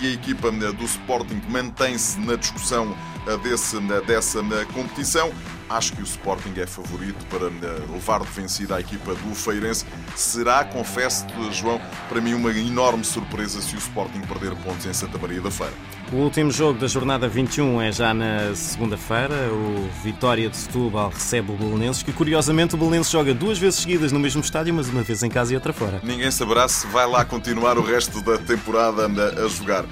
e 0.00 0.08
a 0.08 0.10
equipa 0.10 0.50
do 0.50 0.84
Sporting 0.84 1.40
mantém-se 1.48 2.20
na 2.20 2.36
discussão 2.36 2.94
desse, 3.42 3.80
dessa 4.06 4.42
competição. 4.74 5.32
Acho 5.68 5.92
que 5.94 6.00
o 6.00 6.04
Sporting 6.04 6.52
é 6.56 6.66
favorito 6.66 7.26
para 7.26 7.46
eh, 7.46 7.82
levar 7.92 8.20
de 8.20 8.30
vencida 8.30 8.76
a 8.76 8.80
equipa 8.80 9.14
do 9.14 9.34
Feirense. 9.34 9.84
Será, 10.14 10.64
confesso, 10.64 11.26
João, 11.50 11.80
para 12.08 12.20
mim 12.20 12.34
uma 12.34 12.50
enorme 12.50 13.04
surpresa 13.04 13.60
se 13.60 13.74
o 13.74 13.78
Sporting 13.78 14.20
perder 14.20 14.54
pontos 14.56 14.86
em 14.86 14.92
Santa 14.92 15.18
Maria 15.18 15.40
da 15.40 15.50
Feira. 15.50 15.72
O 16.12 16.16
último 16.16 16.52
jogo 16.52 16.78
da 16.78 16.86
jornada 16.86 17.26
21 17.26 17.82
é 17.82 17.90
já 17.90 18.14
na 18.14 18.54
segunda-feira. 18.54 19.34
O 19.52 19.88
Vitória 20.04 20.48
de 20.48 20.56
Setúbal 20.56 21.10
recebe 21.10 21.50
o 21.50 21.56
Belenenses, 21.56 22.04
que 22.04 22.12
curiosamente 22.12 22.76
o 22.76 22.78
Belenenses 22.78 23.10
joga 23.10 23.34
duas 23.34 23.58
vezes 23.58 23.80
seguidas 23.80 24.12
no 24.12 24.20
mesmo 24.20 24.40
estádio, 24.40 24.72
mas 24.72 24.88
uma 24.88 25.02
vez 25.02 25.24
em 25.24 25.28
casa 25.28 25.52
e 25.52 25.56
outra 25.56 25.72
fora. 25.72 26.00
Ninguém 26.04 26.30
saberá 26.30 26.68
se 26.68 26.86
vai 26.86 27.08
lá 27.08 27.24
continuar 27.24 27.76
o 27.76 27.82
resto 27.82 28.22
da 28.22 28.38
temporada 28.38 29.06
a 29.44 29.48
jogar. 29.48 29.84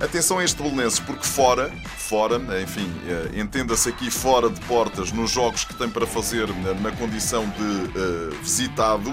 Atenção 0.00 0.38
a 0.38 0.44
este 0.44 0.62
Belenenses, 0.62 1.00
porque 1.00 1.26
fora, 1.26 1.72
fora, 1.96 2.40
enfim, 2.62 2.88
eh, 3.08 3.40
entenda-se 3.40 3.88
aqui 3.88 4.10
fora 4.12 4.48
de 4.48 4.60
portas, 4.60 5.10
nos 5.10 5.28
jogos 5.28 5.64
que 5.64 5.74
tem 5.74 5.88
para 5.90 6.06
fazer 6.06 6.46
na 6.80 6.92
condição 6.92 7.44
de 7.48 7.98
uh, 7.98 8.30
visitado, 8.40 9.12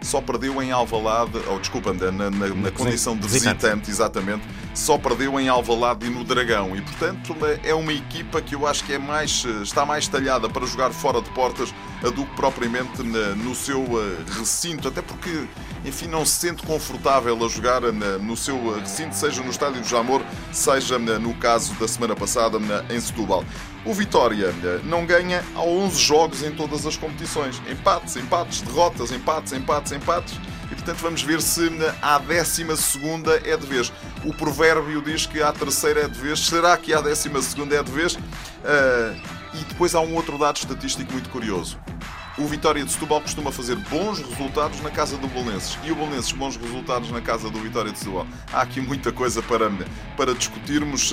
só 0.00 0.20
perdeu 0.20 0.62
em 0.62 0.70
Alvalade, 0.70 1.36
ou 1.48 1.58
desculpa, 1.58 1.92
na, 1.92 2.12
na, 2.12 2.30
na 2.30 2.70
condição 2.70 3.16
de 3.16 3.26
visitante, 3.26 3.90
exatamente, 3.90 4.42
só 4.74 4.96
perdeu 4.96 5.38
em 5.38 5.48
Alvalade 5.48 6.06
e 6.06 6.10
no 6.10 6.24
Dragão. 6.24 6.76
E, 6.76 6.80
portanto, 6.80 7.36
é 7.62 7.74
uma 7.74 7.92
equipa 7.92 8.40
que 8.40 8.54
eu 8.54 8.66
acho 8.66 8.84
que 8.84 8.92
é 8.92 8.98
mais, 8.98 9.44
está 9.62 9.84
mais 9.84 10.08
talhada 10.08 10.48
para 10.48 10.66
jogar 10.66 10.90
fora 10.90 11.20
de 11.20 11.30
portas 11.30 11.74
do 12.02 12.24
que 12.24 12.36
propriamente 12.36 13.02
no 13.02 13.54
seu 13.54 13.82
eh, 13.82 14.16
recinto, 14.38 14.88
até 14.88 15.02
porque, 15.02 15.46
enfim, 15.84 16.06
não 16.06 16.24
se 16.24 16.32
sente 16.32 16.62
confortável 16.62 17.44
a 17.44 17.48
jogar 17.48 17.82
no 17.82 18.36
seu 18.36 18.78
recinto, 18.78 19.14
seja 19.14 19.42
no 19.42 19.50
Estádio 19.50 19.82
do 19.82 19.86
Jamor, 19.86 20.22
seja 20.50 20.98
no 20.98 21.34
caso 21.34 21.74
da 21.74 21.86
semana 21.86 22.16
passada 22.16 22.58
em 22.88 23.00
Setúbal. 23.00 23.44
O 23.84 23.94
Vitória 23.94 24.54
não 24.84 25.06
ganha 25.06 25.42
há 25.54 25.62
11 25.62 25.98
jogos 25.98 26.42
em 26.42 26.52
todas 26.52 26.86
as 26.86 26.96
competições. 26.96 27.60
Empates, 27.70 28.16
empates, 28.16 28.60
derrotas, 28.62 29.10
empates, 29.10 29.52
empates, 29.52 29.92
empates. 29.92 30.34
E 30.70 30.74
portanto 30.74 30.98
vamos 30.98 31.22
ver 31.22 31.42
se 31.42 31.68
a 32.00 32.18
décima 32.18 32.76
segunda 32.76 33.40
é 33.44 33.56
de 33.56 33.66
vez. 33.66 33.92
O 34.24 34.32
provérbio 34.32 35.02
diz 35.02 35.26
que 35.26 35.42
a 35.42 35.52
terceira 35.52 36.02
é 36.02 36.08
de 36.08 36.18
vez. 36.18 36.40
Será 36.40 36.76
que 36.76 36.94
a 36.94 37.00
décima 37.00 37.42
segunda 37.42 37.74
é 37.74 37.82
de 37.82 37.90
vez? 37.90 38.14
Uh, 38.14 39.20
e 39.54 39.64
depois 39.68 39.94
há 39.94 40.00
um 40.00 40.14
outro 40.14 40.38
dado 40.38 40.56
estatístico 40.56 41.12
muito 41.12 41.28
curioso. 41.28 41.78
O 42.38 42.46
Vitória 42.46 42.82
de 42.84 42.90
Setúbal 42.90 43.20
costuma 43.20 43.50
fazer 43.50 43.76
bons 43.76 44.20
resultados 44.20 44.80
na 44.80 44.90
casa 44.90 45.16
do 45.18 45.26
Bolonenses 45.26 45.76
e 45.84 45.90
o 45.90 45.94
Bolonenses 45.94 46.32
bons 46.32 46.56
resultados 46.56 47.10
na 47.10 47.20
casa 47.20 47.50
do 47.50 47.58
Vitória 47.58 47.92
de 47.92 47.98
Setúbal. 47.98 48.26
Há 48.52 48.62
aqui 48.62 48.80
muita 48.80 49.12
coisa 49.12 49.42
para, 49.42 49.70
para 50.16 50.34
discutirmos. 50.34 51.12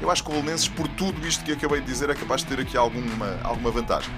Eu 0.00 0.10
acho 0.10 0.22
que 0.22 0.30
o 0.30 0.34
Bolonenses, 0.34 0.68
por 0.68 0.86
tudo 0.86 1.26
isto 1.26 1.42
que 1.42 1.52
acabei 1.52 1.80
de 1.80 1.86
dizer, 1.86 2.10
é 2.10 2.14
capaz 2.14 2.42
de 2.42 2.48
ter 2.48 2.60
aqui 2.60 2.76
alguma, 2.76 3.38
alguma 3.42 3.70
vantagem. 3.70 4.12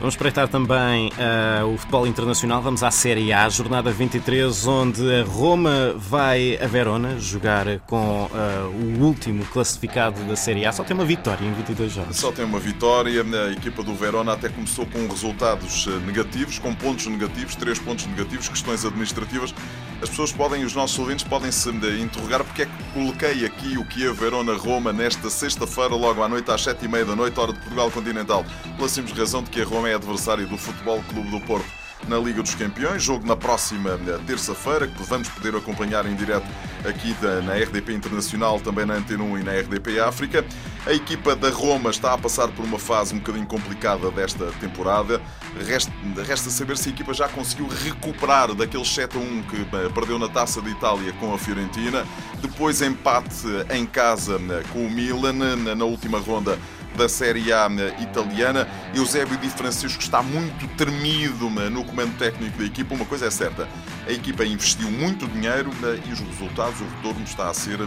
Vamos 0.00 0.14
espreitar 0.14 0.48
também 0.48 1.08
uh, 1.10 1.66
o 1.66 1.76
futebol 1.76 2.06
internacional. 2.06 2.62
Vamos 2.62 2.82
à 2.82 2.90
Série 2.90 3.34
A, 3.34 3.46
jornada 3.50 3.92
23, 3.92 4.66
onde 4.66 5.02
a 5.14 5.22
Roma 5.24 5.94
vai 5.94 6.56
a 6.56 6.66
Verona 6.66 7.18
jogar 7.18 7.66
com 7.80 8.24
uh, 8.24 8.98
o 8.98 9.04
último 9.04 9.44
classificado 9.44 10.24
da 10.24 10.34
Série 10.36 10.64
A. 10.64 10.72
Só 10.72 10.84
tem 10.84 10.96
uma 10.96 11.04
vitória 11.04 11.44
em 11.44 11.52
22 11.52 11.92
jogos. 11.92 12.16
Só 12.16 12.32
tem 12.32 12.46
uma 12.46 12.58
vitória. 12.58 13.22
A 13.22 13.52
equipa 13.52 13.82
do 13.82 13.94
Verona 13.94 14.32
até 14.32 14.48
começou 14.48 14.86
com 14.86 15.06
resultados 15.06 15.86
eh, 15.86 16.06
negativos, 16.06 16.58
com 16.58 16.74
pontos 16.74 17.06
negativos, 17.06 17.54
três 17.54 17.78
pontos 17.78 18.06
negativos, 18.06 18.48
questões 18.48 18.86
administrativas. 18.86 19.54
As 20.02 20.08
pessoas 20.08 20.32
podem, 20.32 20.64
os 20.64 20.74
nossos 20.74 20.98
ouvintes 20.98 21.24
podem 21.24 21.52
se 21.52 21.68
interrogar 21.68 22.42
porque 22.42 22.62
é 22.62 22.66
que 22.66 22.72
coloquei 22.94 23.44
aqui 23.44 23.76
o 23.76 23.84
Kiev 23.84 24.18
Verona-Roma 24.18 24.92
nesta 24.92 25.28
sexta-feira, 25.28 25.94
logo 25.94 26.22
à 26.22 26.28
noite, 26.28 26.50
às 26.50 26.62
sete 26.62 26.86
e 26.86 26.88
meia 26.88 27.04
da 27.04 27.14
noite, 27.14 27.38
hora 27.38 27.52
de 27.52 27.58
Portugal 27.60 27.90
Continental. 27.90 28.44
Pela 28.76 28.88
simples 28.88 29.16
razão 29.16 29.42
de 29.42 29.50
que 29.50 29.60
a 29.60 29.64
Roma 29.64 29.90
é 29.90 29.94
adversário 29.94 30.46
do 30.46 30.56
Futebol 30.56 31.02
Clube 31.10 31.30
do 31.30 31.40
Porto 31.40 31.79
na 32.08 32.18
Liga 32.18 32.42
dos 32.42 32.54
Campeões, 32.54 33.02
jogo 33.02 33.26
na 33.26 33.36
próxima 33.36 33.90
eh, 33.90 34.18
terça-feira, 34.26 34.86
que 34.86 35.02
vamos 35.02 35.28
poder 35.28 35.54
acompanhar 35.54 36.06
em 36.06 36.14
direto 36.14 36.46
aqui 36.84 37.14
na 37.44 37.54
RDP 37.54 37.92
Internacional, 37.92 38.58
também 38.60 38.84
na 38.84 38.94
Antena 38.94 39.22
1 39.22 39.38
e 39.38 39.42
na 39.42 39.52
RDP 39.52 40.00
África. 40.00 40.44
A 40.86 40.92
equipa 40.92 41.36
da 41.36 41.50
Roma 41.50 41.90
está 41.90 42.14
a 42.14 42.18
passar 42.18 42.48
por 42.48 42.64
uma 42.64 42.78
fase 42.78 43.14
um 43.14 43.18
bocadinho 43.18 43.46
complicada 43.46 44.10
desta 44.10 44.46
temporada. 44.52 45.20
Resta, 45.66 45.92
resta 46.26 46.50
saber 46.50 46.78
se 46.78 46.88
a 46.88 46.92
equipa 46.92 47.12
já 47.12 47.28
conseguiu 47.28 47.68
recuperar 47.68 48.54
daquele 48.54 48.84
7 48.84 49.16
a 49.16 49.20
1 49.20 49.42
que 49.42 49.60
eh, 49.60 49.88
perdeu 49.94 50.18
na 50.18 50.28
Taça 50.28 50.62
de 50.62 50.70
Itália 50.70 51.12
com 51.14 51.34
a 51.34 51.38
Fiorentina. 51.38 52.06
Depois 52.40 52.80
empate 52.80 53.46
em 53.70 53.84
casa 53.84 54.40
eh, 54.50 54.62
com 54.72 54.86
o 54.86 54.90
Milan 54.90 55.34
na 55.76 55.84
última 55.84 56.18
ronda 56.18 56.58
da 56.96 57.08
Série 57.08 57.52
A 57.52 57.68
italiana. 58.00 58.68
Eusébio 58.94 59.36
Di 59.38 59.48
Francisco 59.48 60.02
está 60.02 60.22
muito 60.22 60.66
tremido 60.76 61.48
no 61.48 61.84
comando 61.84 62.16
técnico 62.16 62.58
da 62.58 62.64
equipa. 62.64 62.94
Uma 62.94 63.04
coisa 63.04 63.26
é 63.26 63.30
certa, 63.30 63.68
a 64.06 64.12
equipa 64.12 64.44
investiu 64.44 64.90
muito 64.90 65.26
dinheiro 65.28 65.70
e 66.06 66.12
os 66.12 66.20
resultados, 66.20 66.80
o 66.80 66.84
retorno 66.84 67.24
está 67.24 67.48
a 67.48 67.54
ser 67.54 67.78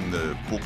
pouco, 0.49 0.65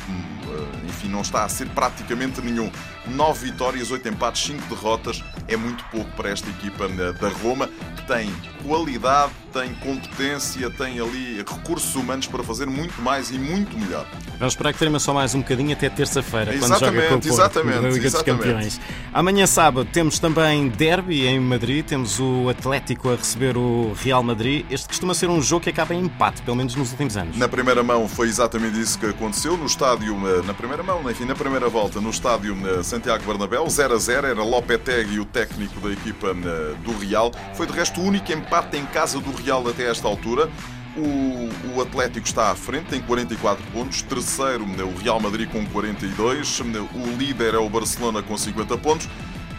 enfim, 0.86 1.08
não 1.08 1.20
está 1.20 1.44
a 1.44 1.48
ser 1.48 1.68
praticamente 1.68 2.40
nenhum. 2.40 2.70
Nove 3.06 3.46
vitórias, 3.46 3.90
oito 3.90 4.08
empates, 4.08 4.42
cinco 4.42 4.62
derrotas 4.74 5.24
é 5.46 5.56
muito 5.56 5.82
pouco 5.86 6.10
para 6.12 6.28
esta 6.30 6.48
equipa 6.50 6.88
da 6.88 7.28
Roma, 7.42 7.68
que 7.96 8.06
tem 8.06 8.30
qualidade, 8.66 9.32
tem 9.52 9.72
competência, 9.76 10.70
tem 10.70 11.00
ali 11.00 11.38
recursos 11.38 11.94
humanos 11.94 12.26
para 12.26 12.42
fazer 12.42 12.66
muito 12.66 13.00
mais 13.00 13.30
e 13.30 13.38
muito 13.38 13.78
melhor. 13.78 14.06
Vamos 14.38 14.52
esperar 14.52 14.72
que 14.72 14.78
trema 14.78 14.98
só 14.98 15.14
mais 15.14 15.34
um 15.34 15.40
bocadinho 15.40 15.72
até 15.72 15.88
terça-feira, 15.88 16.56
quando 16.58 16.78
joga 16.78 16.92
com 16.92 16.98
o 16.98 17.08
Porto, 17.08 17.28
exatamente, 17.28 17.80
na 17.80 17.88
Liga 17.88 18.06
exatamente. 18.06 18.36
dos 18.36 18.46
Campeões. 18.46 18.80
Amanhã 19.12 19.46
sábado 19.46 19.88
temos 19.90 20.18
também 20.18 20.68
derby 20.68 21.26
em 21.26 21.40
Madrid, 21.40 21.84
temos 21.84 22.20
o 22.20 22.48
Atlético 22.50 23.10
a 23.10 23.16
receber 23.16 23.56
o 23.56 23.94
Real 23.94 24.22
Madrid. 24.22 24.66
Este 24.70 24.86
costuma 24.86 25.14
ser 25.14 25.30
um 25.30 25.40
jogo 25.48 25.62
que 25.62 25.70
acaba 25.70 25.94
em 25.94 26.00
empate, 26.00 26.42
pelo 26.42 26.56
menos 26.56 26.74
nos 26.74 26.90
últimos 26.90 27.16
anos. 27.16 27.36
Na 27.36 27.48
primeira 27.48 27.82
mão 27.82 28.06
foi 28.06 28.28
exatamente 28.28 28.78
isso 28.78 28.98
que 28.98 29.06
aconteceu 29.06 29.56
no 29.56 29.64
estádio, 29.64 30.14
eh, 30.28 30.42
na 30.46 30.52
primeira 30.52 30.82
mão, 30.82 31.10
enfim, 31.10 31.24
na 31.24 31.34
primeira 31.34 31.68
volta, 31.68 32.00
no 32.00 32.10
estádio 32.10 32.56
eh, 32.68 32.82
Santiago 32.82 33.24
Bernabéu, 33.24 33.68
0 33.68 33.94
a 33.94 33.98
0, 33.98 34.26
era 34.26 34.42
Lopetegui 34.42 35.18
o 35.18 35.24
técnico 35.24 35.80
da 35.80 35.90
equipa 35.90 36.28
eh, 36.28 36.74
do 36.84 36.96
Real. 36.98 37.32
Foi 37.54 37.66
de 37.66 37.72
resto 37.72 38.00
o 38.00 38.04
único 38.04 38.30
empate 38.30 38.76
em 38.76 38.84
casa 38.84 39.18
do 39.20 39.32
Real 39.32 39.66
até 39.66 39.90
esta 39.90 40.06
altura. 40.06 40.50
O, 40.96 41.76
o, 41.76 41.80
Atlético 41.80 42.26
está 42.26 42.50
à 42.50 42.54
frente, 42.56 42.86
tem 42.86 43.00
44 43.00 43.64
pontos. 43.72 44.02
Terceiro, 44.02 44.64
o 44.64 44.98
Real 44.98 45.20
Madrid 45.20 45.48
com 45.48 45.64
42. 45.64 46.60
O 46.60 47.16
líder 47.16 47.54
é 47.54 47.58
o 47.58 47.68
Barcelona 47.70 48.20
com 48.20 48.36
50 48.36 48.76
pontos. 48.78 49.08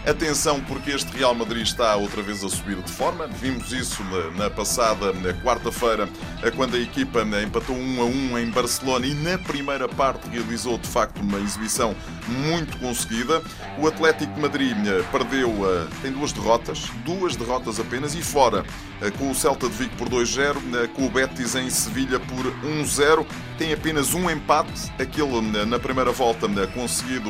Atenção, 0.05 0.61
porque 0.61 0.91
este 0.91 1.15
Real 1.15 1.35
Madrid 1.35 1.61
está 1.61 1.95
outra 1.95 2.21
vez 2.21 2.43
a 2.43 2.49
subir 2.49 2.77
de 2.77 2.91
forma. 2.91 3.27
Vimos 3.27 3.73
isso 3.73 4.01
na, 4.05 4.45
na 4.45 4.49
passada 4.49 5.13
quarta-feira, 5.43 6.07
quando 6.55 6.75
a 6.75 6.79
equipa 6.79 7.23
empatou 7.43 7.75
1 7.75 8.01
a 8.01 8.05
1 8.05 8.39
em 8.39 8.49
Barcelona 8.49 9.05
e 9.05 9.13
na 9.13 9.37
primeira 9.37 9.87
parte 9.89 10.27
realizou 10.29 10.77
de 10.77 10.87
facto 10.87 11.19
uma 11.19 11.39
exibição 11.39 11.93
muito 12.29 12.77
conseguida. 12.77 13.41
O 13.77 13.87
Atlético 13.87 14.33
de 14.33 14.41
Madrid 14.41 14.77
eh, 14.85 15.03
perdeu, 15.11 15.49
eh, 15.49 15.87
tem 16.01 16.11
duas 16.11 16.31
derrotas, 16.31 16.89
duas 17.03 17.35
derrotas 17.35 17.79
apenas 17.79 18.15
e 18.15 18.21
fora, 18.21 18.65
eh, 19.01 19.11
com 19.11 19.29
o 19.31 19.35
Celta 19.35 19.67
de 19.67 19.73
Vigo 19.75 19.95
por 19.97 20.09
2-0, 20.09 20.87
com 20.95 21.05
o 21.05 21.09
Betis 21.09 21.55
em 21.55 21.69
Sevilha 21.69 22.19
por 22.19 22.45
1-0. 22.63 23.25
Tem 23.57 23.73
apenas 23.73 24.13
um 24.13 24.29
empate, 24.29 24.91
aquele 24.97 25.41
na 25.65 25.77
primeira 25.79 26.11
volta 26.11 26.47
conseguido 26.67 27.29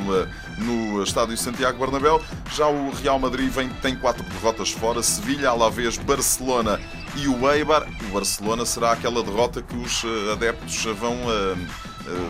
no 0.60 1.02
estádio 1.02 1.36
Santiago 1.38 1.80
Bernabéu. 1.80 2.22
Já 2.56 2.68
o 2.68 2.92
Real 2.92 3.18
Madrid 3.18 3.50
vem, 3.50 3.70
tem 3.82 3.96
quatro 3.96 4.24
derrotas 4.24 4.70
fora, 4.70 5.02
Sevilha, 5.02 5.50
Alavés, 5.50 5.98
Barcelona 5.98 6.80
e 7.16 7.28
o 7.28 7.52
Eibar. 7.52 7.88
O 8.10 8.14
Barcelona 8.14 8.66
será 8.66 8.92
aquela 8.92 9.24
derrota 9.24 9.62
que 9.62 9.76
os 9.76 10.04
adeptos 10.32 10.84
vão 11.00 11.18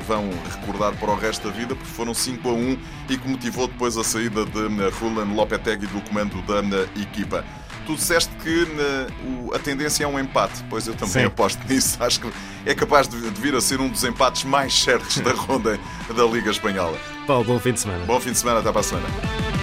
vão 0.07 0.29
recordar 0.51 0.93
para 0.93 1.11
o 1.11 1.15
resto 1.15 1.47
da 1.47 1.53
vida, 1.53 1.75
porque 1.75 1.91
foram 1.91 2.13
5 2.13 2.49
a 2.49 2.53
1 2.53 2.77
e 3.09 3.17
que 3.17 3.27
motivou 3.27 3.67
depois 3.67 3.97
a 3.97 4.03
saída 4.03 4.45
de 4.45 4.59
Rulen 4.99 5.33
Lopetegui 5.33 5.87
do 5.87 6.01
comando 6.01 6.41
da 6.41 6.81
equipa 7.01 7.43
tu 7.89 7.95
disseste 7.95 8.31
que 8.35 8.67
a 9.51 9.57
tendência 9.57 10.03
é 10.03 10.07
um 10.07 10.19
empate, 10.19 10.63
pois 10.69 10.85
eu 10.85 10.93
também 10.93 11.13
Sim. 11.13 11.25
aposto 11.25 11.59
nisso. 11.67 11.97
Acho 12.03 12.19
que 12.21 12.31
é 12.63 12.75
capaz 12.75 13.07
de, 13.07 13.17
vir 13.17 13.55
a 13.55 13.61
ser 13.61 13.81
um 13.81 13.89
dos 13.89 14.03
empates 14.03 14.43
mais 14.43 14.73
certos 14.73 15.17
da 15.17 15.31
ronda 15.33 15.79
da 16.15 16.23
Liga 16.25 16.51
Espanhola. 16.51 16.97
Paulo, 17.25 17.45
bom 17.45 17.59
fim 17.59 17.73
de 17.73 17.79
semana. 17.79 18.05
Bom 18.05 18.19
fim 18.19 18.31
de 18.31 18.37
semana, 18.37 18.59
até 18.59 18.71
para 18.71 18.81
a 18.81 18.83
semana. 18.83 19.58